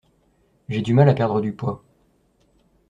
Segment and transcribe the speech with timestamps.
[0.67, 1.83] J'ai du mal à perdre du poids.